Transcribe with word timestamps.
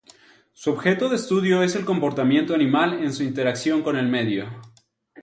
Su 0.53 0.71
objeto 0.71 1.09
de 1.09 1.15
estudio 1.17 1.61
es 1.61 1.75
el 1.75 1.85
comportamiento 1.85 2.55
animal 2.55 3.03
en 3.03 3.13
su 3.13 3.21
interacción 3.21 3.83
con 3.83 3.97
el 3.97 4.07
medio. 4.07 4.49